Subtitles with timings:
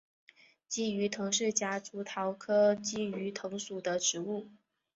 [0.67, 4.47] 鲫鱼藤是夹竹桃科鲫鱼藤属的植物。